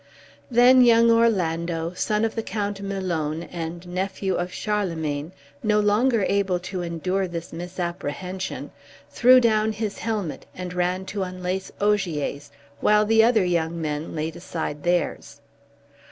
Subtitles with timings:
[0.49, 5.31] Then young Orlando, son of the Count Milone, and nephew of Charlemagne,
[5.61, 8.71] no longer able to endure this misapprehension,
[9.11, 14.35] threw down his helmet, and ran to unlace Ogier's, while the other young men laid
[14.35, 15.39] aside theirs.